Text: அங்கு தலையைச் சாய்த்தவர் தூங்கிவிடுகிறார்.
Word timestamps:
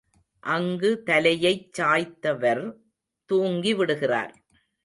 அங்கு 0.43 1.03
தலையைச் 1.03 1.67
சாய்த்தவர் 1.73 2.63
தூங்கிவிடுகிறார். 3.29 4.33